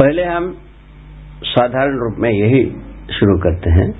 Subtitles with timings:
[0.00, 0.58] पहले हम
[1.44, 2.64] साधारण रूप में यही
[3.14, 3.92] शुरू करते हैं।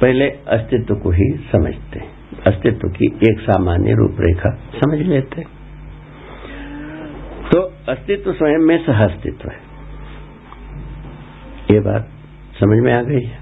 [0.00, 2.10] पहले अस्तित्व को ही समझते हैं।
[2.46, 5.48] अस्तित्व की एक सामान्य रूपरेखा समझ लेते हैं।
[7.52, 9.58] तो अस्तित्व स्वयं में सह अस्तित्व है।
[11.70, 12.08] ये बात
[12.60, 13.38] समझ में आ गई है।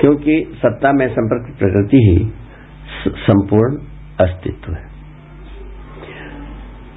[0.00, 2.32] क्योंकि सत्ता में संपर्क प्रकृति ही
[3.08, 3.76] संपूर्ण
[4.20, 4.88] अस्तित्व है।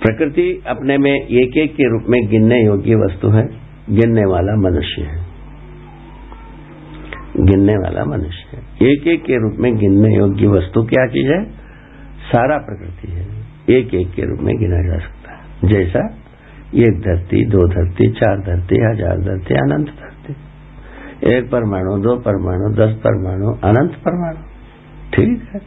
[0.02, 3.61] प्रकृति अपने में एक एक के रूप में गिनने योग्य वस्तु है।
[3.92, 5.32] गिनने वाला मनुष्य है।
[7.40, 11.46] गिनने वाला मनुष्य है। एक एक के रूप में गिनने योग्य वस्तु क्या चीज़ है?
[12.32, 13.42] सारा प्रकृति है।
[13.78, 16.18] एक एक के रूप में गिना जा सकता है। जैसा
[16.76, 20.36] एक धरती, दो धरती, चार धरती, हज़ार धरती, अनंत धरती।
[21.34, 24.38] एक परमाणु, दो परमाणु, दस परमाणु, अनंत परमाणु।
[25.14, 25.60] ठीक है।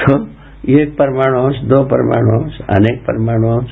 [0.00, 0.28] तो
[0.68, 3.70] एक परमाणु अंश, दो परमाणु अंश, अनेक परमाणु अंश।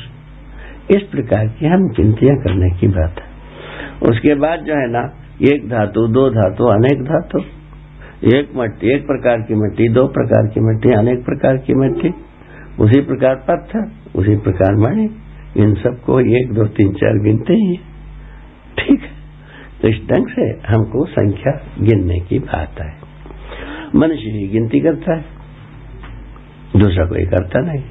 [0.91, 3.28] इस प्रकार की हम गिनतियाँ करने की बात है।
[4.03, 5.15] उसके बाद जो है ना,
[5.53, 7.39] एक धातु, दो धातु, अनेक धातु।
[8.35, 12.15] एक मट्टी, एक प्रकार की मिट्टी, दो प्रकार की मिट्टी, अनेक प्रकार की मिट्टी।
[12.81, 15.11] उसी प्रकार पत्थर, उसी प्रकार मणि।
[15.57, 17.77] इन सबको एक, दो, तीन, चार गिनते ही।
[18.79, 19.19] ठीक है।
[19.83, 22.95] तो इस ढंग से हमको संख्या गिनने की बात है।
[23.95, 25.25] मनुष्य ही गिनती करता है।
[26.77, 27.83] दूसरा कोई करता नहीं।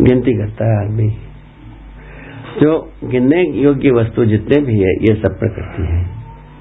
[0.00, 1.25] गिनती करता है आदमी।
[2.62, 6.04] जो गिनने योग्य वस्तु जितने भी है, ये सब प्रकृति है।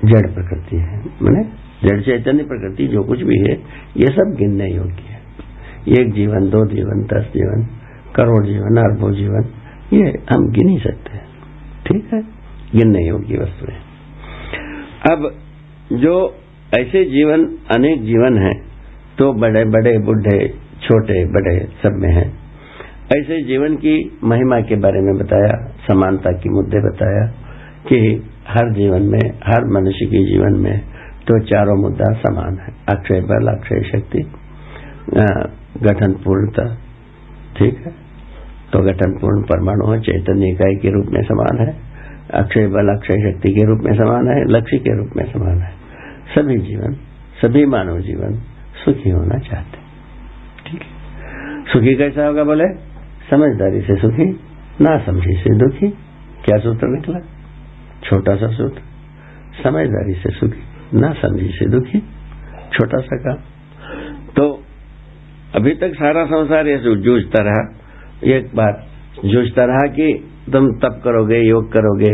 [0.05, 1.43] जड़ प्रकृति है। मैंने
[1.87, 3.53] जड़ चैतन्य प्रकृति, जो कुछ भी है,
[3.97, 5.21] ये सब गिनने योग्य है।
[5.99, 7.67] एक जीवन, दो जीवन, दस जीवन,
[8.15, 9.45] करोड़ जीवन, अरबों जीवन,
[9.93, 11.25] ये हम गिन ही सकते हैं।
[11.87, 12.21] ठीक है?
[12.75, 13.77] गिनने योग्य वस्तु है।
[15.11, 15.35] अब
[15.93, 16.35] जो
[16.79, 18.53] ऐसे जीवन, अनेक जीवन है
[19.17, 20.47] तो बड़े बड़े, बुढ़े,
[20.81, 22.44] छोटे, बड़े सब में है।
[23.05, 25.55] ऐसे जीवन की महिमा के बारे में बताया,
[25.87, 27.25] समानता के मुद्दे बताया
[27.87, 27.97] कि
[28.47, 30.79] हर जीवन में, हर मनुष्य के जीवन में
[31.27, 34.23] तो चारों मुद्दा समान है। अक्षय बल, अक्षय शक्ति
[35.83, 36.65] गठन पूर्णता
[37.57, 37.91] ठीक है?
[38.73, 41.69] तो गठन पूर्ण परमाणु चैतन्य इकाई के रूप में समान है,
[42.33, 45.71] अक्षय बल, अक्षय शक्ति के रूप में समान है, लक्ष्य के रूप में समान है।
[46.35, 46.97] सभी जीवन,
[47.41, 48.35] सभी मानव जीवन
[48.83, 49.77] सुखी होना चाहते
[50.67, 50.89] ठीक है?
[51.73, 52.67] सुखी कैसा होगा बोले?
[53.31, 54.39] समझदारी से सुखी
[54.81, 55.87] ना समझी से दुखी,
[56.45, 57.19] क्या सूत्र निकला?
[58.03, 58.81] छोटा सा सूत्र।
[59.63, 60.63] समझदारी से सुखी
[60.99, 61.99] ना समझी से दुखी,
[62.73, 63.37] छोटा सा काम।
[64.35, 64.63] तो
[65.55, 67.75] अभी तक सारा संसार ये जूझता रहा।
[68.23, 68.87] एक बात,
[69.25, 72.11] जूझता रहा कि तुम तप करोगे, योग करोगे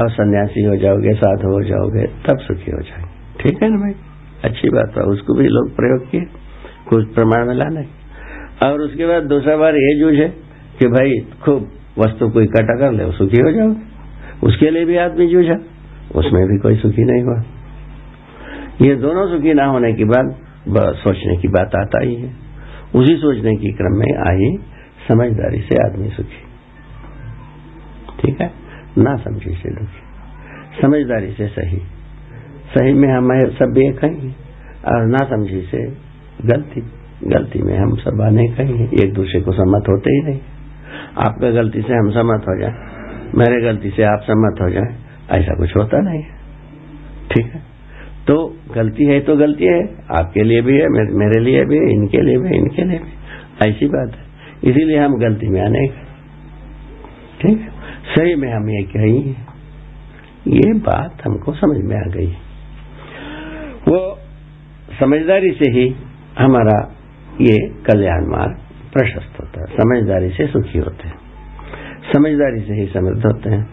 [0.00, 3.92] और सन्यासी हो जाओगे, साधु हो जाओगे, तब सुखी हो जाएँगे। ठीक है ना भाई?
[4.44, 6.20] अच्छी बात है, उसको भी लोग प्रयोग किए,
[6.88, 7.97] कुछ प्रमाण मिला नहीं
[8.62, 10.28] और उसके बाद दूसरा बार ये जूझ है
[10.78, 13.74] कि भाई, खूब वस्तु को इकट्ठा कर ले सुखी हो जाओ।
[14.46, 15.54] उसके लिए भी आदमी जूझा,
[16.14, 17.42] उसमें भी कोई सुखी नहीं हुआ।
[18.82, 20.36] ये दोनों सुखी ना होने के बाद
[20.94, 22.32] सोचने की बात आता ही है।
[22.94, 24.58] उसी सोचने के क्रम में आई
[25.08, 26.48] समझदारी से आदमी सुखी।
[28.20, 28.52] ठीक है?
[28.98, 30.08] ना समझी से दुखी।
[30.82, 31.78] समझदारी से सही।
[32.78, 34.36] सही में हम सब एक हैं
[34.86, 35.92] और ना समझी से
[36.44, 36.80] गलती।
[37.24, 40.40] गलती में हम सब आने कहीं एक दूसरे को सम्मत होते ही नहीं।
[41.18, 42.72] आपका गलती से हम सम्मत हो जाए।
[43.34, 44.96] मेरे गलती से आप सम्मत हो जाए।
[45.30, 46.22] ऐसा कुछ होता नहीं।
[47.30, 47.60] ठीक है?
[48.26, 52.20] तो गलती है तो गलती है। आपके लिए भी है मेरे लिए भी है, इनके
[52.20, 54.22] लिए भी इनके लिए भी ऐसी बात है।
[54.70, 56.04] इसीलिए हम गलती में आने का
[57.42, 57.68] ठीक है?
[58.14, 59.30] सही में हम ये कही।
[60.48, 62.30] ये बात हमको समझ में आ गई।
[63.88, 64.18] वो
[65.00, 65.96] समझदारी से ही
[66.38, 66.94] हमारा
[67.40, 67.56] ये
[67.86, 68.56] कल्याण मार्ग
[68.92, 71.18] प्रशस्त होता है। समझदारी से सुखी होते हैं।
[72.12, 73.64] समझदारी से ही समृद्ध होते हैं।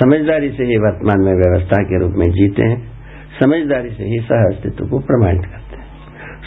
[0.00, 2.92] समझदारी से ही वर्तमान में व्यवस्था के रूप में जीते हैं।
[3.40, 5.86] समझदारी से ही सह अस्तित्व को प्रमाणित करते हैं।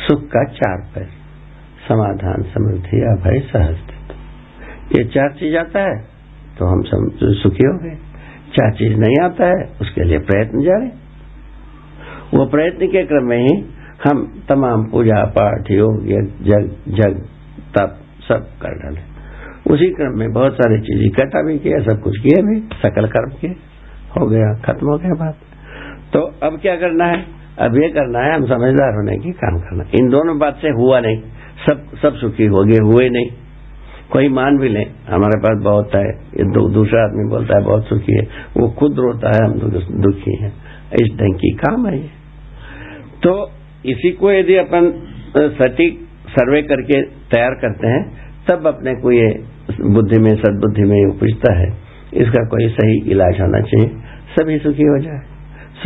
[0.08, 1.08] सुख का चार पैर।
[1.88, 5.98] समाधान, समृद्धि, अभय, सह अस्तित्व। ये चार चीज़ आता है
[6.60, 6.82] तो हम
[7.34, 7.96] सुखी हो गए।
[8.56, 10.88] चार चीज़ नहीं आता है, उसके लिए प्रयत्न जारी।
[12.38, 13.64] वो प्रयत्न के क्रम में ही
[14.06, 16.06] हम तमाम पूजा पाठ योग
[16.42, 17.26] जग जग,
[17.78, 17.98] तप
[18.28, 19.18] सब कर डाले।
[19.74, 23.30] उसी क्रम में बहुत सारी चीज़ इकट्ठा भी किया, सब कुछ किए भी, सकल कर्म
[23.30, 23.56] किए।
[24.20, 25.38] हो गया, खत्म हो गया बात।
[26.14, 27.26] तो अब क्या करना है?
[27.60, 31.00] अब ये करना है, हम समझदार होने की काम करना। इन दोनों बात से हुआ
[31.00, 31.22] नहीं।
[31.70, 33.28] सब सब सुखी हो गए, हुए नहीं।
[34.12, 36.12] कोई मान भी ले, हमारे पास बहुत है।
[36.74, 38.28] दूसरा आदमी बोलता है, बहुत सुखी है।
[38.58, 39.60] वो खुद रोता है, हम
[40.02, 40.54] दुखी हैं।
[40.94, 42.10] इस ढंग की काम है ये।
[43.24, 43.52] तो
[43.86, 45.04] इसी को यदि अपन
[45.38, 48.12] सटीक सर्वे करके तैयार करते हैं,
[48.50, 49.44] तब अपने को ये
[49.82, 51.68] बुद्धि में, सदबुद्धि में उपजता है,
[52.14, 53.88] इसका कोई सही इलाज होना चाहिए।
[54.40, 55.20] सभी सुखी हो जाए।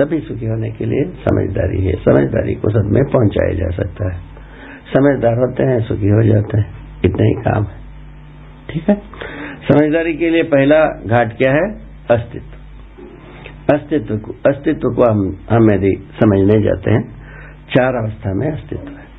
[0.01, 4.19] सभी सुखी होने के लिए समझदारी है। समझदारी को सब में पहुँचाया जा सकता है।
[4.97, 6.73] समझदार होते हैं, सुखी हो जाते हैं।
[7.05, 7.81] इतना ही काम है।
[8.69, 9.01] ठीक है?
[9.71, 11.71] समझदारी के लिए पहला घाट क्या है?
[12.11, 12.57] अस्तित्व।
[13.75, 17.20] अस्तित्व को अस्तित्व को हम हम यदि समझने जाते हैं
[17.71, 19.11] चार अवस्था में अस्तित्व है।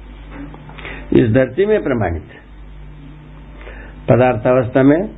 [1.13, 2.43] इस धरती में प्रमाणित है।
[4.09, 5.09] पदार्थावस्था में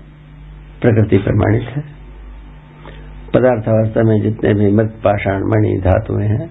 [0.81, 1.95] प्रकृति प्रमाणित है।
[3.35, 6.51] पदार्थावस्था में जितने भी मृत, पाषाण, मणि धातुएँ हैं,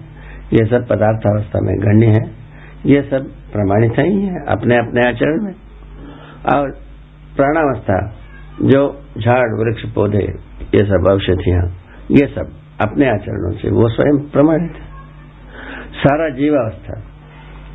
[0.52, 2.44] ये सब पदार्थावस्था में गण्य है।
[2.86, 5.54] ये सब प्रमाणित ही है अपने अपने आचरण में।
[6.54, 6.70] और
[7.36, 8.14] प्राणावस्था,
[8.62, 10.24] जो झाड़, वृक्ष, पौधे,
[10.62, 11.62] ये सब औषधियाँ,
[12.10, 12.52] ये सब
[12.88, 14.93] अपने आचरणों से, वो स्वयं प्रमाणित है।
[16.06, 17.00] सारा जीवावस्था,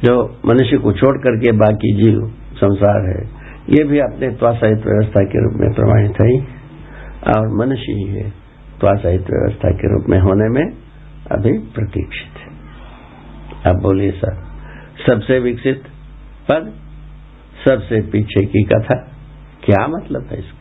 [0.03, 3.39] जो मनुष्य को छोड़ करके बाकी जीव संसार है,
[3.69, 6.59] ये भी अपने त्वासाहित व्यवस्था के रूप में प्रमाणित है
[7.33, 8.29] और मनुष्य ही है
[8.79, 10.71] त्वासाहित व्यवस्था के रूप में होने में
[11.31, 12.59] अभी प्रतीक्षित है।
[13.73, 14.35] अब बोलिए, सर,
[15.07, 15.83] सबसे विकसित
[16.51, 16.73] पद,
[17.67, 18.95] सबसे पीछे की कथा,
[19.63, 20.59] क्या मतलब है इसका?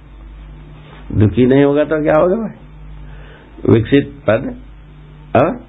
[1.17, 2.59] दुखी नहीं होगा तो क्या होगा भाई?
[3.73, 4.57] विकसित पद
[5.43, 5.68] और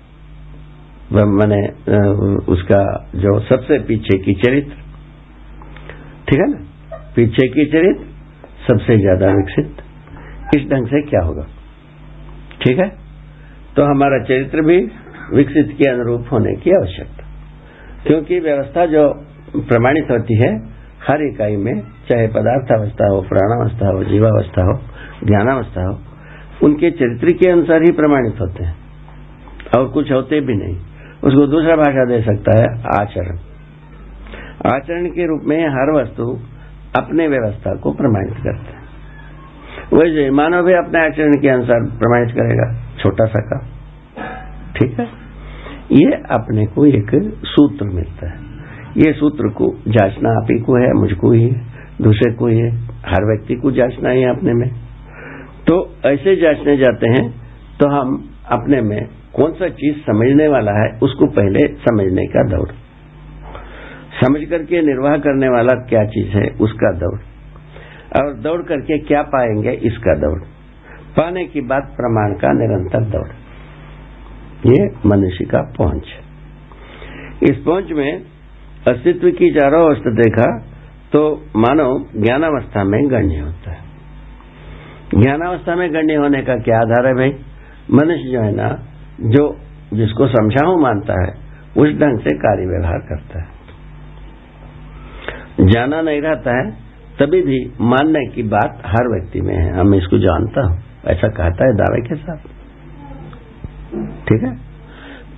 [1.13, 1.67] मैंने
[2.51, 4.73] उसका जो सबसे पीछे की चरित्र,
[6.29, 6.57] ठीक है ना?
[7.15, 8.03] पीछे की चरित्र
[8.69, 9.77] सबसे ज़्यादा विकसित।
[10.55, 11.47] इस ढंग से क्या होगा?
[12.61, 12.89] ठीक है?
[13.75, 14.77] तो हमारा चरित्र भी
[15.33, 17.27] विकसित के अनुरूप होने की आवश्यकता।
[18.07, 19.09] क्योंकि व्यवस्था जो
[19.57, 20.57] प्रमाणित होती है,
[21.07, 24.79] हर इकाई में, चाहे पदार्थ अवस्था हो, प्राणावस्था हो, जीवावस्था हो,
[25.23, 25.99] ज्ञानावस्था हो,
[26.63, 28.75] उनके चरित्र के अनुसार ही प्रमाणित होते हैं।
[29.77, 30.88] और कुछ होते भी नहीं।
[31.23, 33.37] उसको दूसरा भाषा दे सकता है, आचरण।
[34.73, 36.39] आचरण के रूप में हर वस्तु
[36.97, 38.79] अपने व्यवस्था को प्रमाणित करता है।
[39.93, 43.67] वैसे मानव भी अपने आचरण के अनुसार प्रमाणित करेगा, छोटा सा काम।
[44.73, 45.05] ठीक है?
[45.91, 47.11] ये अपने को एक
[47.45, 48.37] सूत्र मिलता है।
[48.97, 51.61] ये सूत्र को जांचना आप ही को है, मुझको ही है,
[52.01, 54.69] दूसरे को ही है, हर व्यक्ति को जांचना है अपने में।
[55.67, 57.29] तो ऐसे जांचने जाते हैं
[57.79, 59.07] तो हम अपने में
[59.39, 62.69] कौन सा चीज़ समझने वाला है, उसको पहले समझने का दौड़
[64.17, 67.19] समझ करके निर्वाह करने वाला क्या चीज़ है, उसका दौड़
[68.17, 70.39] और दौड़ करके क्या पाएँगे, इसका दौड़
[71.17, 73.29] पाने की बात प्रमाण का निरंतर दौड़
[74.65, 76.07] ये मनुष्य का पहुँच।
[77.43, 78.11] इस पहुँच में
[78.87, 80.47] अस्तित्व की चारों अवस्था देखा
[81.11, 81.21] तो
[81.57, 83.81] मानव ज्ञानावस्था में गण्य होता है।
[85.15, 87.31] ज्ञानावस्था में गण्य होने का क्या आधार है भाई?
[87.93, 88.67] मनुष्य जो है ना
[89.19, 89.59] जो
[89.93, 91.33] जिसको समझाऊ मानता है,
[91.77, 93.47] उस ढंग से कार्य व्यवहार करता है।
[95.67, 96.71] जाना नहीं रहता है,
[97.19, 101.65] तभी भी मानने की बात हर व्यक्ति में है। हम इसको जानता हूँ, ऐसा कहता
[101.65, 102.37] है दावे के साथ।
[104.27, 104.55] ठीक है?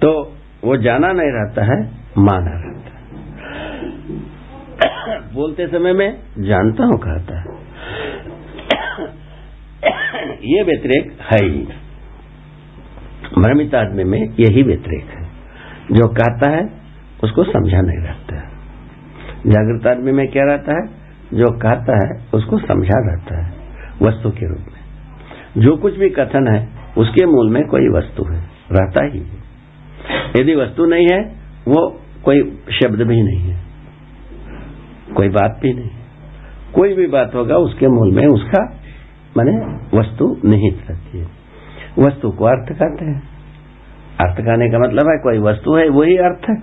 [0.02, 2.82] तो वो जाना नहीं रहता है, माना रहता है।
[5.34, 7.46] बोलते समय में जानता हूँ, कहता है।
[10.44, 11.68] ये व्यतिरेक है ही।
[13.40, 15.30] भ्रमित आदमी में यही व्यतिरेक है।
[15.92, 16.70] जो कहता है,
[17.24, 18.52] उसको समझा नहीं रहता है।
[19.48, 21.02] जागृत आदमी में क्या रहता है?
[21.34, 23.54] जो कहता है, उसको समझा रहता है,
[24.02, 24.82] वस्तु के रूप में।
[25.58, 28.40] जो कुछ भी कथन है, उसके मूल में कोई वस्तु है,
[28.72, 29.52] रहता ही है।
[30.40, 31.22] यदि वस्तु नहीं है,
[31.68, 33.62] वो कोई शब्द भी नहीं है,
[35.16, 35.90] कोई बात भी नहीं।
[36.74, 38.78] कोई भी बात होगा, उसके मूल में उसका,
[39.38, 39.58] माने
[40.00, 41.28] वस्तु निहित रहती है।
[42.00, 43.31] वस्तु को अर्थ कहते हैं।
[44.22, 46.56] अर्थ कहने का मतलब है, कोई वस्तु है, वही अर्थ है।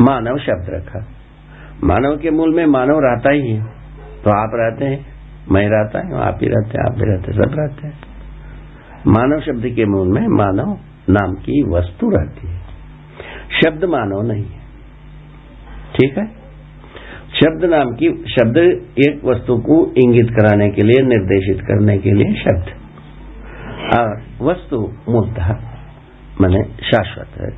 [0.00, 1.06] मानव शब्द रखा।
[1.84, 3.64] मानव के मूल में मानव रहता ही है।
[4.24, 5.06] तो आप रहते हैं,
[5.52, 7.98] मैं रहता हूँ, आप ही रहते हैं, आप भी रहते सब रहते हैं।
[9.06, 10.78] मानव शब्द के मूल में मानव
[11.10, 12.60] नाम की वस्तु रहती है।
[13.64, 14.60] शब्द मानव नहीं है।
[15.94, 16.26] ठीक है?
[17.34, 18.56] शब्द नाम की, शब्द
[18.98, 22.66] एक वस्तु को इंगित कराने के लिए, निर्देशित करने के लिए शब्द।
[23.98, 25.75] और वस्तु मूलतः
[26.40, 27.48] मैंने शाश्वत है,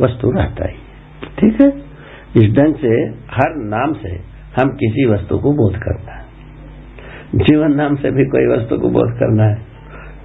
[0.00, 0.76] वस्तु रहता ही
[1.38, 1.90] ठीक है?
[2.36, 4.08] इस ढंग से, हर नाम से
[4.60, 6.24] हम किसी वस्तु को बोध करना है।
[7.34, 9.62] जीवन नाम से भी कोई वस्तु को बोध करना है।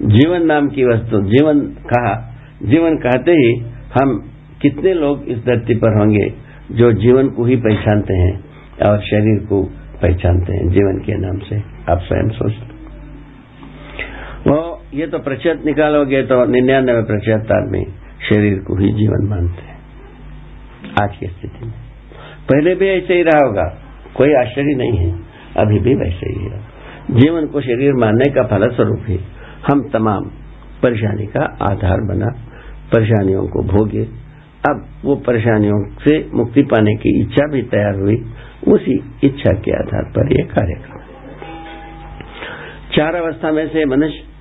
[0.02, 3.66] जीवन नाम की वस्तु, जीवन कहा, जीवन कहते ही
[4.02, 4.32] हम
[4.62, 6.34] कितने लोग इस धरती पर होंगे
[6.72, 8.46] जो जीवन को ही पहचानते हैं
[8.90, 9.64] और शरीर को
[10.02, 11.56] पहचानते हैं, जीवन के नाम से।
[11.92, 12.75] आप स्वयं सोच वो
[14.94, 17.86] ये तो प्रतिशत निकालोगे तो निन्यानवे प्रतिशत आदमी
[18.30, 19.80] शरीर को ही जीवन मानते हैं।
[21.04, 21.74] आज की स्थिति में।
[22.52, 23.84] पहले भी ऐसे ही रहा होगा।
[24.16, 25.20] कोई आश्चर्य नहीं है।
[25.58, 26.60] अभी भी वैसे ही है।
[27.12, 29.20] जीवन को शरीर मानने का फलस्वरूप ही
[29.72, 30.24] हम तमाम
[30.84, 32.28] परेशानी का आधार बना।
[32.94, 34.04] परेशानियों को भोगे।
[34.70, 38.26] अब वो परेशानियों से मुक्ति पाने की इच्छा भी तैयार हुई।
[38.68, 40.96] उसी इच्छा के आधार पर यह कार्यक्रम
[42.96, 44.35] चार अवस्था में से मनुष्य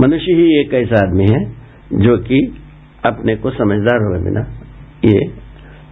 [0.00, 1.52] मनुष्य ही एक ऐसा आदमी है
[1.92, 2.62] जो कि
[3.04, 4.40] अपने को समझदार हुए बिना
[5.04, 5.32] ये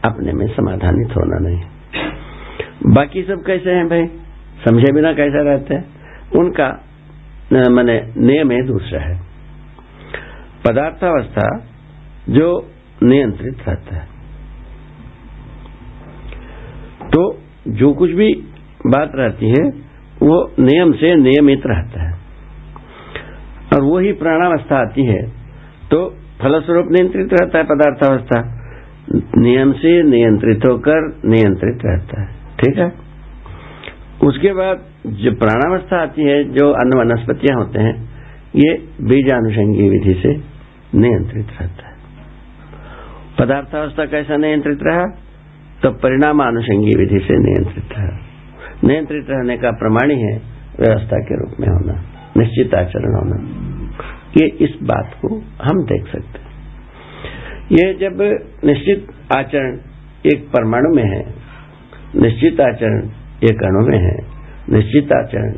[0.05, 1.63] अपने में समाधानित होना नहीं
[2.87, 4.07] बाकी सब कैसे हैं भाई?
[4.65, 5.85] समझे बिना कैसे रहते हैं?
[6.37, 6.85] उनका
[7.53, 9.21] मैंने नियम है दूसरा है।
[10.69, 11.67] पदार्थावस्था
[12.29, 12.71] जो
[13.03, 14.09] नियंत्रित रहता है।
[17.09, 18.35] तो जो कुछ भी
[18.87, 19.69] बात रहती है,
[20.23, 22.12] वो नियम से नियमित रहता है।
[23.93, 25.23] वही प्राणावस्था आती है
[25.91, 25.99] तो
[26.43, 28.41] फलस्वरूप नियंत्रित रहता है पदार्थावस्था।
[29.39, 32.93] नियम से नियंत्रित होकर नियंत्रित रहता है। ठीक है?
[34.23, 37.95] उसके बाद जो प्राणावस्था आती है, जो अन्य वनस्पतियाँ होते हैं,
[38.57, 40.33] ये बीजानुषंगी विधि से
[40.95, 41.95] नियंत्रित रहता है।
[43.39, 45.07] पदार्थावस्था कैसा नियंत्रित रहा?
[45.83, 48.19] तो परिणामानुषंगी विधि से नियंत्रित रहा।
[48.85, 50.35] नियंत्रित रहने का प्रमाणी है
[50.81, 52.01] व्यवस्था के रूप में होना,
[52.37, 53.72] निश्चित आचरण होना।
[54.39, 55.29] ये इस बात को
[55.63, 56.51] हम देख सकते हैं।
[57.73, 58.23] ये जब
[58.65, 59.77] निश्चित आचरण
[60.27, 61.23] एक परमाणु में है,
[62.17, 63.09] निश्चित आचरण
[63.45, 64.17] एक अणु में है,
[64.71, 65.55] निश्चित आचरण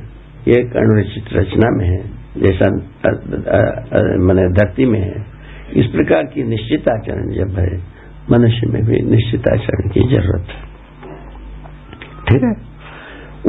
[0.48, 2.02] एक अणुनिश्चित रचना में है,
[2.36, 2.70] जैसा
[4.18, 5.24] मैंने धरती में है,
[5.76, 7.76] इस प्रकार की निश्चित आचरण जब है,
[8.30, 10.62] मनुष्य में भी निश्चित आचरण की ज़रूरत है।
[12.28, 12.54] ठीक है?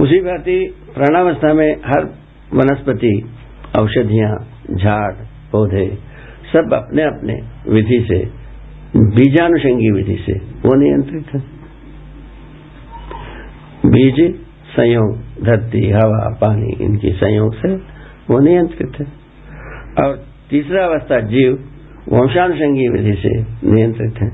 [0.01, 0.57] उसी भांति
[0.95, 2.05] प्राणावस्था में हर
[2.53, 3.13] वनस्पति,
[3.79, 4.33] औषधियाँ
[4.71, 5.13] झाड़,
[5.51, 5.97] पौधे,
[6.53, 8.45] सब अपने अपने विधि से,
[8.99, 11.55] बीजानुषंगी विधि से वो नियंत्रित है।
[13.85, 14.35] बीज,
[14.75, 17.75] संयोग, धरती, हवा, पानी, इनकी संयोग से
[18.33, 19.05] वो नियंत्रित है।
[20.05, 21.53] और तीसरा अवस्था, जीव,
[22.09, 23.41] वंशानुषंगी विधि से
[23.71, 24.31] नियंत्रित है।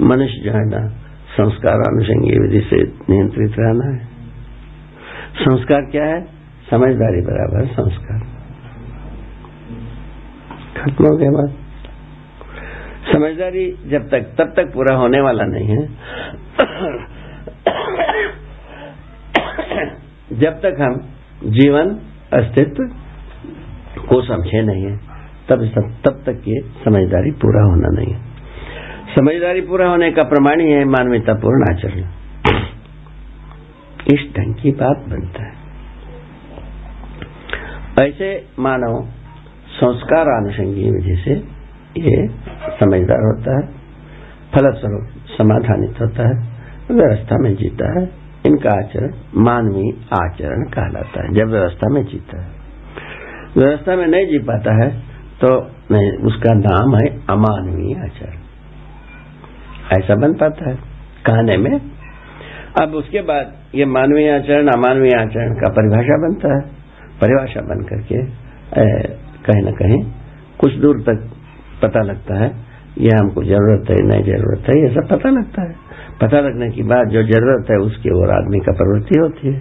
[0.00, 0.88] मनुष्य जो है ना
[1.36, 2.82] संस्कारानुषंगी विधि से
[3.12, 4.04] नियंत्रित रहना है।
[5.36, 6.22] संस्कार क्या है?
[6.70, 8.37] समझदारी बराबर संस्कार।
[10.78, 11.50] खत्म हो गया बात।
[13.12, 15.86] समझदारी जब तक, तब तक पूरा होने वाला नहीं है।
[20.32, 20.94] जब तक हम
[21.50, 21.98] जीवन,
[22.32, 22.84] अस्तित्व
[24.06, 24.96] को समझे नहीं है,
[25.48, 25.68] तब
[26.06, 28.20] तब तक ये समझदारी पूरा होना नहीं है।
[29.14, 32.04] समझदारी पूरा होने का प्रमाण ही है मानवीयतापूर्ण आचरण।
[34.14, 35.58] इस ढंग की बात बनता है।
[38.08, 39.17] ऐसे मानव
[39.78, 41.34] संस्कार अनुषंगी विधि से
[41.98, 42.16] ये
[42.78, 43.66] समझदार होता है,
[44.54, 46.36] फलस्वरूप समाधानित होता है,
[46.90, 48.02] व्यवस्था में जीता है,
[48.46, 49.12] इनका आचरण
[49.44, 52.48] मानवीय आचरण कहलाता है, जब व्यवस्था में जीता है।
[53.56, 54.88] व्यवस्था में नहीं जी पाता है
[55.40, 55.48] तो
[56.26, 58.36] उसका नाम है अमानवीय आचरण।
[59.92, 60.76] ऐसा बन पाता है,
[61.26, 61.70] कहने में।
[62.82, 66.60] अब उसके बाद ये मानवीय आचरण, अमानवीय आचरण का परिभाषा बनता है,
[67.20, 68.18] परिभाषा बन करके
[69.50, 70.02] कहीं न कहीं
[70.58, 71.28] कुछ दूर तक
[71.82, 72.48] पता लगता है
[72.98, 75.74] यह हमको ज़रूरत है, नहीं ज़रूरत है, ये सब पता लगता है।
[76.20, 79.60] पता लगने के बाद जो ज़रूरत है, उसकी ओर आदमी का प्रवृत्ति होती है।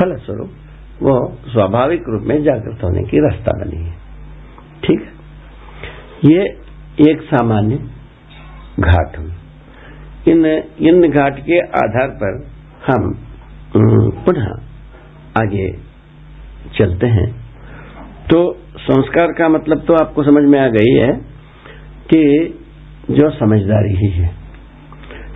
[0.00, 0.50] फलस्वरूप,
[1.02, 1.14] वो
[1.48, 3.92] स्वाभाविक रूप में जागृत होने की रास्ता बनी है।
[4.84, 5.12] ठीक है?
[6.24, 6.42] ये
[7.10, 7.76] एक सामान्य
[8.80, 9.32] घाट हुई
[10.28, 10.44] इन
[10.80, 12.46] इन घाट के आधार पर
[12.86, 13.12] हम
[14.24, 14.46] पुनः
[15.40, 15.72] आगे
[16.78, 17.43] चलते हैं।
[18.30, 21.12] तो संस्कार का मतलब तो आपको समझ में आ गई है
[22.14, 22.54] कि
[23.10, 24.34] जो समझदारी ही है।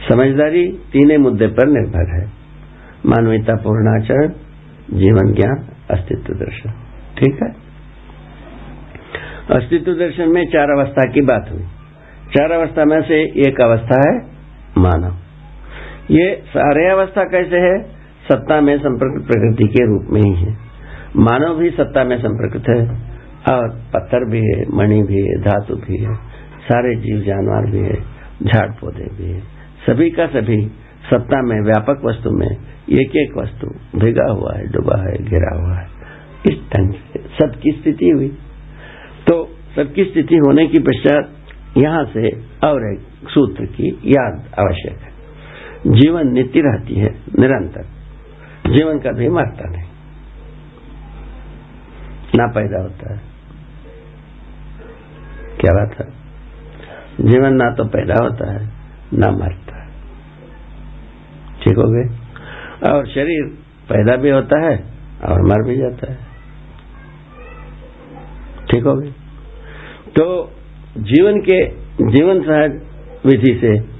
[0.08, 2.32] समझदारी तीन मुद्दे पर निर्भर है।
[3.06, 4.28] मानवीयता पूर्ण आचरण,
[4.98, 6.70] जीवन ज्ञान, अस्तित्व दर्शन।
[7.18, 7.50] ठीक है?
[9.56, 11.62] अस्तित्व दर्शन में चार अवस्था की बात हुई।
[12.36, 14.18] चार अवस्था में से एक अवस्था है
[14.78, 15.16] मानव।
[16.10, 17.82] ये सारे अवस्था कैसे है?
[18.28, 20.67] सत्ता में संपर्क प्रकृति के रूप में ही है।
[21.18, 23.08] मानव भी सत्ता में संपर्कित है,
[23.52, 26.14] और पत्थर भी है, मणि भी है, धातु भी है,
[26.60, 27.94] सारे जीव जानवर भी है,
[28.42, 29.40] झाड़ पौधे भी है।
[29.86, 30.66] सभी का सभी
[31.10, 32.56] सत्ता में, व्यापक वस्तु में
[32.90, 33.66] एक एक वस्तु
[33.98, 35.88] भिगा हुआ है, डूबा है, घिरा हुआ है।
[36.46, 38.28] इस ढंग से सबकी स्थिति हुई।
[39.30, 41.30] तो सबकी स्थिति होने की पश्चात
[41.76, 42.28] यहाँ से
[42.66, 45.08] और एक सूत्र की याद आवश्यक है।
[45.86, 47.08] जीवन नित्य रहती है,
[47.38, 47.82] निरंतर।
[48.70, 49.87] जीवन कभी मरता नहीं।
[52.38, 53.20] ना पैदा होता है?
[55.60, 56.18] क्या बात है?
[57.20, 58.68] जीवन ना तो पैदा होता है,
[59.14, 59.88] ना मरता है।
[61.62, 62.16] ठीक हो गए?
[62.90, 63.46] और शरीर
[63.92, 64.84] पैदा भी होता है
[65.24, 66.18] और मर भी जाता है।
[68.70, 69.10] ठीक हो गए?
[70.10, 70.52] तो
[70.98, 71.68] जीवन के,
[72.10, 72.70] जीवन सहज
[73.26, 73.98] विधि से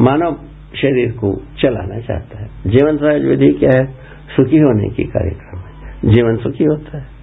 [0.00, 0.32] मानव
[0.74, 3.86] शरीर को चलाना चाहता है। जीवन सहज विधि क्या है?
[4.36, 7.15] सुखी होने की कार्यक्रम है। जीवन सुखी होता है।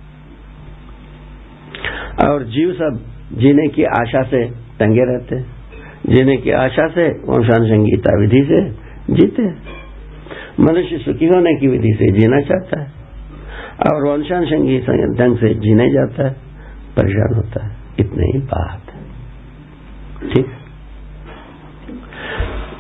[2.20, 3.00] और जीव सब
[3.34, 4.44] जीने की आशा से
[4.80, 5.42] टंगे रहते
[6.08, 8.60] जीने की आशा से वंशान संगीता विधि से
[9.14, 9.46] जीते
[10.60, 12.88] मनुष्य सुखी होने की विधि से जीना चाहता है
[13.88, 14.90] और वंशान संगीत
[15.20, 16.34] ढंग से जीने जाता है।
[16.98, 18.92] परेशान होता है। इतनी ही बात
[20.34, 20.52] ठीक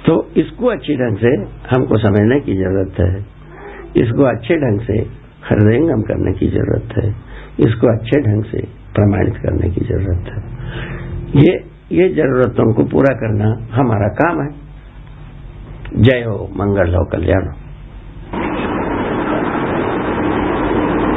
[0.05, 1.29] तो इसको अच्छी ढंग से
[1.69, 3.25] हमको समझने की ज़रूरत है।
[4.03, 4.97] इसको अच्छे ढंग से
[5.49, 7.09] हृदयंगम करने की ज़रूरत है।
[7.67, 8.61] इसको अच्छे ढंग से
[8.95, 10.41] प्रमाणित करने की ज़रूरत है।
[11.37, 11.53] ये
[11.91, 14.49] ये जरूरतों को पूरा करना हमारा काम है।
[15.99, 17.53] जय हो, मंगल हो, कल्याण हो।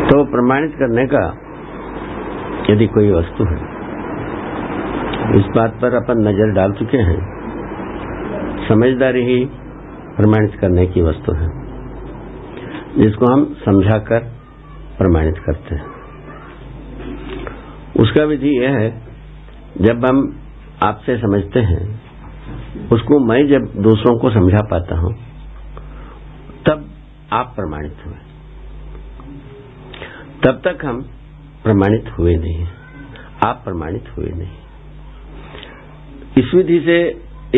[0.08, 1.24] तो प्रमाणित करने का
[2.70, 3.56] यदि कोई वस्तु है,
[5.36, 7.18] इस बात पर अपन नज़र डाल चुके हैं।
[8.68, 9.44] समझदारी ही
[10.16, 11.48] प्रमाणित करने की वस्तु है,
[12.98, 14.32] जिसको हम समझाकर
[14.98, 15.95] प्रमाणित करते हैं।
[18.00, 18.90] उसका विधि यह है,
[19.80, 20.40] जब हम
[20.84, 22.00] आपसे समझते हैं,
[22.92, 25.14] उसको मैं जब दूसरों को समझा पाता हूँ,
[26.68, 26.90] तब
[27.32, 28.14] आप प्रमाणित हुए।
[30.44, 31.02] तब तक हम
[31.64, 32.66] प्रमाणित हुए नहीं
[33.46, 34.56] आप प्रमाणित हुए नहीं
[36.38, 37.00] इस विधि से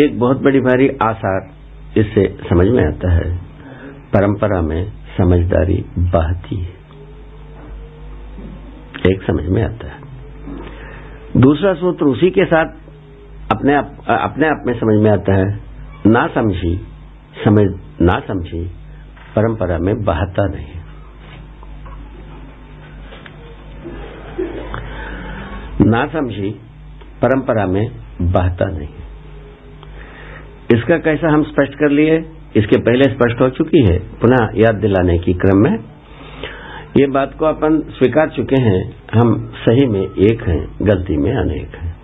[0.05, 1.51] एक बहुत बड़ी भारी आसार
[1.97, 3.37] इससे समझ में आता है।
[4.13, 6.75] परंपरा में समझदारी बहती है।
[9.11, 9.98] एक समझ में आता है।
[11.39, 12.65] दूसरा सूत्र उसी के साथ
[13.53, 15.61] अपने आप अपने आप में समझ में आता है।
[16.07, 16.77] ना समझी,
[17.45, 17.67] समझ,
[18.03, 18.65] ना समझी,
[19.37, 20.75] परंपरा में बहता नहीं
[25.87, 26.51] ना समझी,
[27.23, 27.91] परंपरा में
[28.23, 28.89] बहता नहीं
[30.75, 32.19] इसका कैसा हम स्पष्ट कर लिए?
[32.57, 35.79] इसके पहले स्पष्ट हो चुकी है। पुनः याद दिलाने की क्रम में।
[36.97, 41.77] ये बात को अपन स्वीकार चुके हैं हम सही में एक हैं, गलती में अनेक
[41.77, 41.97] हैं।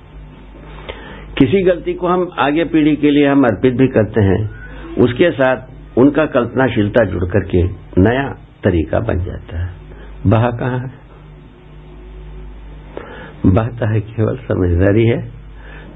[1.38, 4.50] किसी गलती को हम आगे पीढ़ी के लिए हम अर्पित भी करते हैं,
[4.98, 5.56] उसके साथ
[5.98, 7.62] उनका कल्पनाशीलता जुड़ करके
[8.00, 8.28] नया
[8.64, 9.74] तरीका बन जाता है।
[10.26, 11.04] बहा कहाँ है?
[13.46, 15.32] बहता है केवल समझदारी है,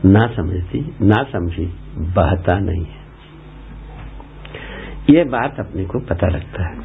[0.05, 1.66] ना समझती, ना समझी,
[1.97, 3.09] बहता नहीं है।
[5.11, 6.79] यह बात अपने को पता लगता है।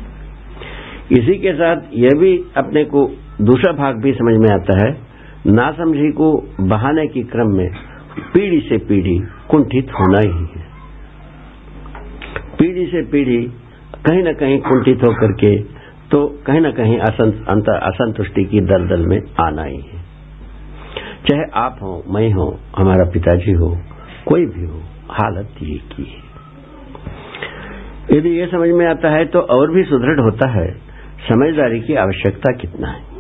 [1.12, 4.92] इसी के साथ यह भी अपने को दूसरा भाग भी समझ में आता है।
[5.48, 7.70] नासमझी को बहाने के क्रम में
[8.34, 9.18] पीढ़ी से पीढ़ी
[9.50, 10.66] कुंठित होना ही है।
[12.60, 13.42] पीढ़ी से पीढ़ी
[14.06, 15.56] कहीं न कहीं कुंठित होकर के
[16.12, 20.02] तो कहीं न कहीं असंतुष्टि की दलदल में आना ही है।
[21.28, 23.78] चाहे आप हो, मैं हो, हमारा पिताजी हो,
[24.26, 24.80] कोई भी हो,
[25.12, 26.22] हालत ये की है।
[28.12, 30.68] यदि ये समझ में आता है तो और भी सुदृढ़ होता है।
[31.30, 33.13] समझदारी की आवश्यकता कितना है?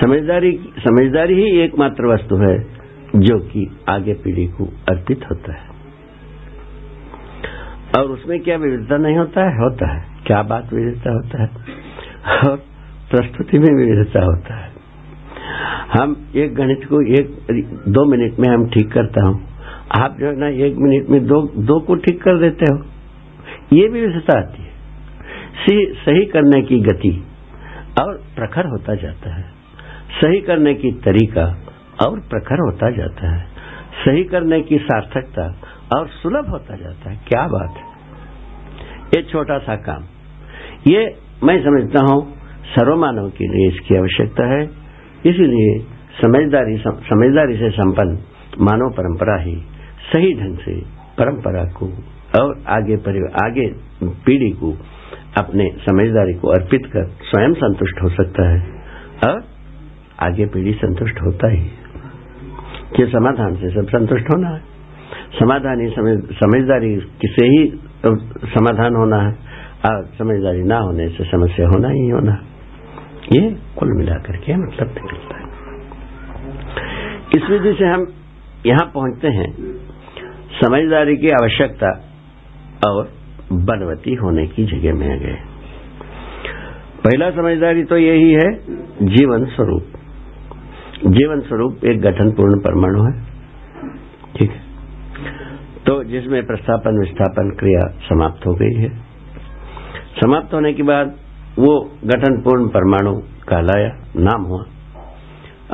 [0.00, 2.58] समझदारी समझदारी ही एकमात्र वस्तु है
[3.16, 5.70] जो कि आगे पीढ़ी को अर्पित होता है।
[7.98, 9.58] और उसमें क्या विविधता नहीं होता है?
[9.58, 11.50] होता है। क्या बात विविधता होता है?
[12.48, 12.56] और
[13.10, 14.72] प्रस्तुति में विविधता होता है।
[15.98, 17.46] हम एक गणित को एक,
[17.88, 19.48] दो मिनट में हम ठीक करता हूँ।
[20.00, 22.82] आप जो है ना, एक मिनट में दो दो को ठीक कर देते हो।
[23.72, 24.70] ये भी विशेषता आती है।
[25.94, 27.24] सही करने की गति
[28.02, 29.59] और प्रखर होता जाता है।
[30.20, 31.44] सही करने की तरीका
[32.06, 33.46] और प्रखर होता जाता है।
[34.04, 35.44] सही करने की सार्थकता
[35.96, 37.88] और सुलभ होता जाता है। क्या बात है।
[39.16, 40.04] ये छोटा सा काम।
[40.86, 41.00] ये
[41.44, 42.20] मैं समझता हूँ
[42.70, 44.62] सर्वमानव के लिए इसकी आवश्यकता है।
[45.26, 45.78] इसीलिए
[46.20, 46.76] समझदारी
[47.08, 48.18] समझदारी से संपन्न
[48.60, 49.56] मानव परंपरा ही
[50.12, 50.74] सही ढंग से
[51.18, 51.86] परंपरा को
[52.40, 52.96] और आगे
[53.44, 53.66] आगे
[54.26, 54.72] पीढ़ी को
[55.38, 58.60] अपने समझदारी को अर्पित कर स्वयं संतुष्ट हो सकता है।
[59.28, 59.40] और
[60.22, 61.62] आगे पीढ़ी संतुष्ट होता ही
[62.96, 64.60] कि समाधान से सब संतुष्ट होना है।
[65.34, 65.88] समाधान ही
[66.36, 66.90] समझदारी
[67.26, 67.60] से ही
[68.54, 69.32] समाधान होना है।
[69.86, 72.32] और समझदारी ना होने से समस्या होना ही होना
[73.32, 73.40] ये
[73.78, 75.44] कुल मिलाकर के मतलब निकलता है।
[77.36, 78.06] इस विधि से हम
[78.66, 79.50] यहाँ पहुँचते हैं।
[80.60, 81.90] समझदारी की आवश्यकता
[82.88, 83.08] और
[83.52, 85.38] बनवती होने की जगह में आ गए।
[87.04, 88.50] पहला समझदारी तो यही है,
[89.06, 89.89] जीवन स्वरूप।
[91.06, 93.24] जीवन स्वरूप एक गठन पूर्ण परमाणु है।
[94.36, 94.60] ठीक है?
[95.86, 98.88] तो जिसमें प्रस्थापन, विस्थापन क्रिया समाप्त हो गई है।
[100.24, 101.06] समाप्त होने के बाद
[101.58, 103.14] वो गठन पूर्ण परमाणु
[103.48, 104.64] कहलाया, नाम हुआ।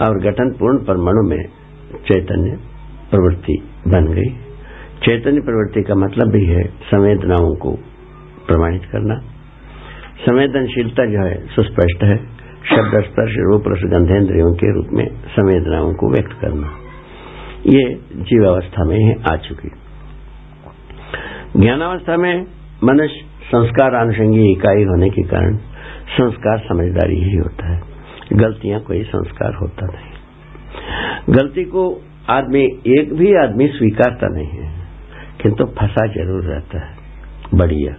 [0.06, 1.44] और गठन पूर्ण परमाणु में
[1.96, 2.56] चैतन्य
[3.10, 4.30] प्रवृत्ति बन गई।
[5.04, 7.70] चैतन्य प्रवृत्ति का मतलब भी है संवेदनाओं को
[8.46, 9.14] प्रमाणित करना।
[10.26, 12.36] संवेदनशीलता जो है, सुस्पष्ट है।
[12.70, 16.70] शब्द स्पर्श रूप रस गंधेन्द्रियों के रूप में संवेदनाओं को व्यक्त करना।
[17.66, 19.70] ये जीवावस्था में आ चुकी।
[21.61, 22.46] ज्ञानावस्था में
[22.85, 23.14] मनुष्य
[23.46, 25.57] संस्कार आनुषंगी इकाई होने के कारण
[26.09, 27.83] संस्कार समझदारी ही होता है।
[28.33, 30.12] गलतियाँ कोई संस्कार होता नहीं।
[31.35, 34.87] गलती को आदमी, एक भी आदमी स्वीकारता नहीं है,
[35.42, 36.96] किंतु फंसा ज़रूर रहता है।
[37.55, 37.94] बढ़िया।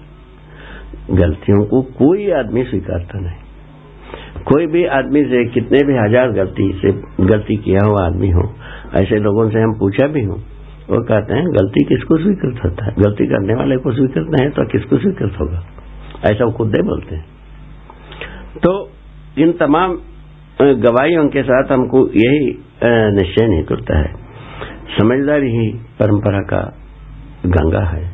[1.12, 3.47] गलतियों को कोई आदमी स्वीकारता नहीं।
[4.48, 6.92] कोई भी आदमी से कितने भी हज़ार गलती से,
[7.24, 8.44] गलती किया हुआ आदमी हो,
[8.96, 10.38] ऐसे लोगों से हम पूछा भी हूँ,
[10.90, 12.94] वो कहते हैं, गलती किसको स्वीकृत होता है?
[12.98, 15.64] गलती करने वाले को स्वीकृत नहीं तो किसको स्वीकृत होगा?
[16.26, 17.26] ऐसा वो खुद ही बोलते हैं।
[18.60, 18.72] तो
[19.38, 19.98] इन तमाम
[20.82, 22.46] गवाहियों के साथ हमको यही
[23.14, 24.14] निश्चय नहीं करता है।
[24.92, 25.68] समझदारी ही
[26.00, 26.62] परंपरा का
[27.48, 28.06] गंगा है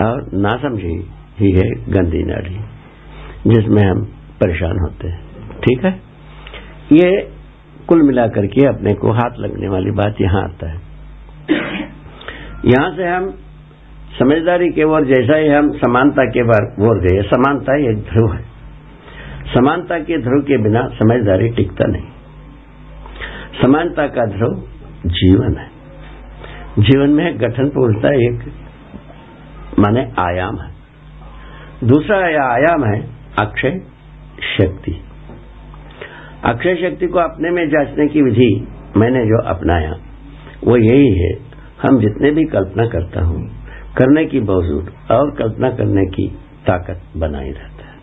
[0.00, 0.96] और नासमझी
[1.38, 2.58] ही है गंदी नाड़ी
[3.46, 4.02] जिसमें हम
[4.40, 5.25] परेशान होते हैं।
[5.56, 6.00] ठीक है?
[6.92, 7.32] ये
[7.88, 10.80] कुल मिलाकर के अपने को हाथ लगने वाली बात यहाँ आता है।
[12.64, 13.30] यहाँ से हम
[14.18, 16.40] समझदारी के ओर, जैसा ही हम समानता के
[16.86, 18.44] ओर गए, समानता एक ध्रुव है।
[19.54, 22.02] समानता के ध्रुव के बिना समझदारी टिकता नहीं।
[23.62, 24.62] समानता का ध्रुव
[25.06, 25.68] जीवन है।
[26.78, 28.52] जीवन में गठन पूर्णता एक
[29.78, 30.70] माने आयाम है।
[31.84, 32.16] दूसरा
[32.52, 33.80] आयाम है अक्षय
[34.58, 35.02] शक्ति।
[36.44, 39.92] अक्षय शक्ति को अपने में जांचने की विधि मैंने जो अपनाया,
[40.64, 41.38] वो यही है,
[41.82, 43.48] हम जितने भी कल्पना करता हूँ,
[43.96, 46.28] करने की बावजूद और कल्पना करने की
[46.66, 47.96] ताकत बनाई रहता है।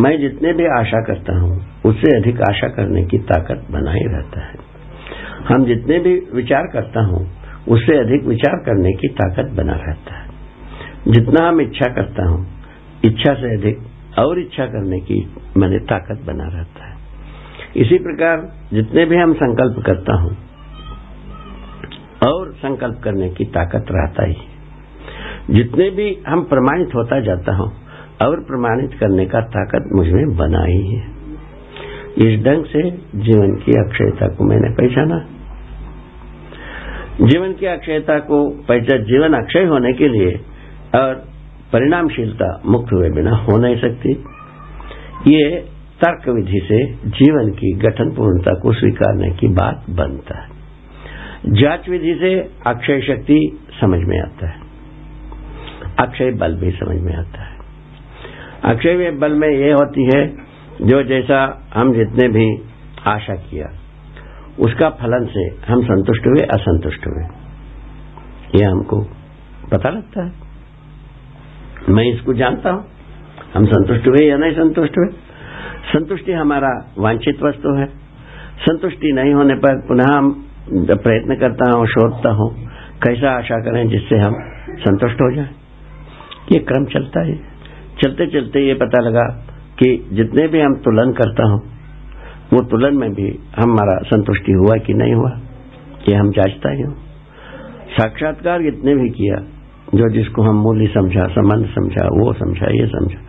[0.00, 4.54] मैं जितने भी आशा करता हूँ, उससे अधिक आशा करने की ताकत बनाई रहता है।
[5.48, 7.30] हम जितने भी विचार करता हूँ,
[7.68, 10.28] उससे अधिक विचार करने की ताकत बना रहता है।
[11.08, 12.46] जितना हम इच्छा करता हूँ,
[13.04, 13.78] इच्छा से अधिक
[14.18, 16.95] और इच्छा करने की मैंने ताकत बना रहता है।
[17.76, 20.30] इसी प्रकार जितने भी हम संकल्प करता हूँ,
[22.26, 24.36] और संकल्प करने की ताकत रहता ही
[25.50, 27.68] जितने भी हम प्रमाणित होता जाता हूँ,
[28.22, 31.04] और प्रमाणित करने का ताकत मुझमें बना ही है।
[32.18, 32.82] इस ढंग से
[33.20, 35.18] जीवन की अक्षयता को मैंने पहचाना।
[37.22, 40.34] जीवन की अक्षयता को पहचान, जीवन अक्षय होने के लिए
[40.94, 41.14] और
[41.72, 44.12] परिणामशीलता मुक्त हुए बिना हो नहीं सकती।
[45.28, 45.46] ये
[46.04, 50.48] तर्क विधि से जीवन की गठन पूर्णता को स्वीकारने की बात बनता है।
[51.46, 54.60] जाँच विधि से अक्षय शक्ति समझ में आता है।
[56.00, 57.56] अक्षय बल भी समझ में आता है।
[58.64, 60.36] अक्षय बल में ये होती है,
[60.82, 62.62] जो जैसा हम जितने भी
[63.06, 63.66] आशा किया,
[64.60, 67.24] उसका फलन से हम संतुष्ट हुए, असंतुष्ट हुए।
[68.54, 69.00] ये हमको
[69.72, 70.32] पता लगता है।
[71.88, 72.84] मैं इसको जानता हूँ,
[73.54, 75.25] हम संतुष्ट हुए या नहीं संतुष्ट हुए।
[75.86, 77.86] संतुष्टि हमारा वांछित वस्तु है।
[78.60, 80.30] संतुष्टि नहीं होने पर पुनः हम
[80.68, 82.48] प्रयत्न करता हूँ, शोधता हूँ,
[83.02, 84.34] कैसा आशा करें जिससे हम
[84.78, 85.48] संतुष्ट हो जाए?
[86.52, 87.36] ये क्रम चलता है।
[88.02, 89.22] चलते चलते ये पता लगा
[89.78, 91.60] कि जितने भी हम तुलन करता हूँ,
[92.52, 95.30] वो तुलन में भी हमारा संतुष्टि हुआ कि नहीं हुआ,
[96.08, 96.94] ये हम जांचता ही हूँ।
[97.90, 99.36] साक्षात्कार जितने भी किया,
[99.94, 103.24] जो जिसको हम मूल्य समझा, संबंध समझा, वो समझा, ये समझा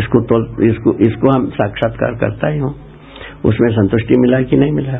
[0.00, 2.74] इसको तो इसको इसको हम साक्षात्कार करता ही हूँ।
[3.44, 4.98] उसमें संतुष्टि मिला कि नहीं मिला?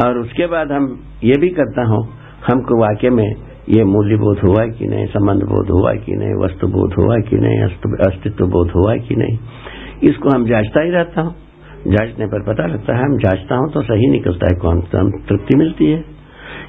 [0.00, 0.86] और उसके बाद हम
[1.24, 2.02] ये भी करता हूँ,
[2.46, 3.28] हमको वाक्य में
[3.70, 7.36] ये मूल्य बोध हुआ कि नहीं संबंध बोध हुआ कि नहीं वस्तु बोध हुआ कि
[7.38, 7.60] नहीं
[8.06, 9.36] अस्तित्व बोध हुआ कि नहीं,
[10.02, 11.34] इसको हम जांचता ही रहता हूँ।
[11.86, 15.56] जांचने पर पता लगता है, हम जांचता हूँ तो सही निकलता है, कौन सा तृप्ति
[15.58, 15.98] मिलती है।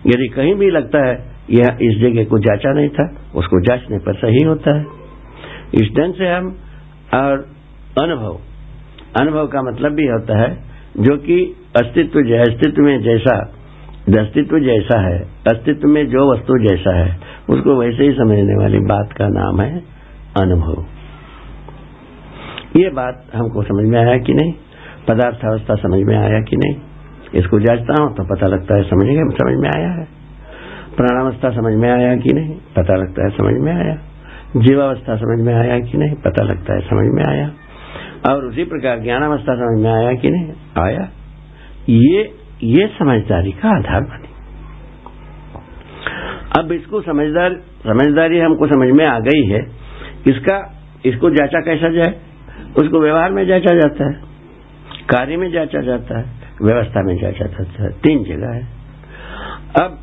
[0.07, 1.15] यदि कहीं भी लगता है,
[1.51, 3.05] यह इस जगह को जांचा नहीं था,
[3.35, 4.85] उसको जांचने पर सही होता है।
[5.75, 6.55] इस ढंग से हम
[7.13, 7.49] और
[8.01, 8.39] अनुभव।
[9.21, 10.57] अनुभव का मतलब भी होता है
[10.99, 13.39] जो कि अस्तित्व अस्तित्व में जैसा,
[14.19, 19.13] अस्तित्व जैसा है, अस्तित्व में जो वस्तु जैसा है, उसको वैसे ही समझने वाली बात
[19.13, 19.83] का नाम है
[20.41, 20.85] अनुभव।
[22.79, 24.53] ये बात हमको समझ में आया कि नहीं?
[25.07, 26.75] पदार्थ अवस्था समझ में आया कि नहीं?
[27.35, 30.07] इसको जांचता हूँ तो पता लगता है समझ समझ में आया है।
[30.97, 32.55] प्राणावस्था समझ में आया कि नहीं?
[32.55, 34.12] पता लगता है समझ में आया।
[34.57, 37.51] जीवावस्था समझ में आया कि नहीं, पता लगता है, समझ में आया।
[38.31, 41.09] और उसी प्रकार ज्ञानावस्था समझ में आया कि नहीं, आया।
[41.89, 44.27] ये ये समझदारी का आधार बनी।
[46.59, 47.53] अब इसको समझदार,
[47.87, 49.59] समझदारी हमको समझ में आ गई है।
[50.27, 52.19] इसका, इसको जांचा कैसा जाए?
[52.77, 54.13] उसको व्यवहार में जांचा जाता है।
[55.09, 56.25] कार्य में जांचा जाता है।
[56.61, 58.67] व्यवस्था में जांचा जाता है। तीन जगह है।
[59.81, 59.99] अब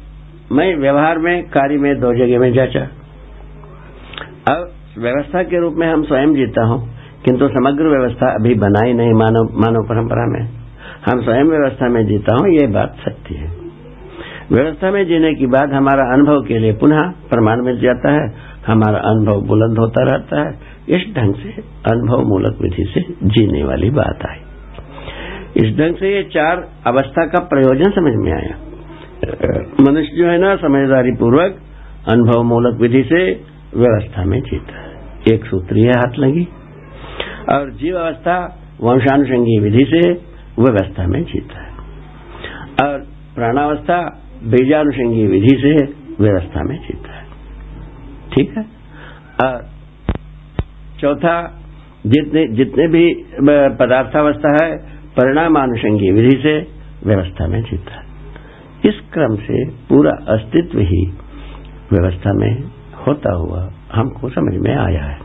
[0.52, 2.99] मैं व्यवहार में, कार्य में, दो जगह में जांचा।
[4.48, 6.88] अब व्यवस्था के रूप में हम स्वयं जीता हूँ,
[7.24, 10.48] किंतु समग्र व्यवस्था अभी बनाई नहीं मानव मानव परंपरा में।
[11.07, 13.61] हम स्वयं व्यवस्था में जीता हूँ, ये बात सत्य है।
[14.53, 18.33] व्यवस्था में जीने के बाद हमारा अनुभव के लिए पुनः प्रमाण मिल जाता है।
[18.66, 21.50] हमारा अनुभव बुलंद होता रहता है। इस ढंग से
[21.87, 24.38] अनुभव मूलक विधि से जीने वाली बात आई।
[25.57, 28.57] इस ढंग से ये चार अवस्था का प्रयोजन समझ में आया।
[29.81, 31.57] मनुष्य जो है ना, समझदारी पूर्वक
[32.09, 34.90] अनुभव मूलक विधि से व्यवस्था में जीता है।
[35.33, 36.48] एक सूत्रीय हाथ लगी।
[37.52, 40.11] और जीव अवस्था वंशानुषंगी विधि से
[40.62, 41.70] व्यवस्था में जीता है।
[42.85, 42.98] और
[43.35, 45.74] प्राणावस्था बीजानुषंगी विधि से
[46.24, 47.24] व्यवस्था में जीता है।
[48.33, 48.62] ठीक है?
[49.44, 49.68] और
[51.00, 51.62] चौथा,
[52.06, 53.14] जितने जितने भी
[53.76, 56.66] पदार्थावस्था है, परिणामानुषंगी विधि से
[57.04, 58.04] व्यवस्था में जीता है।
[58.85, 61.06] इस क्रम से पूरा अस्तित्व ही
[61.92, 65.19] व्यवस्था में होता हुआ हमको समझ में आया है।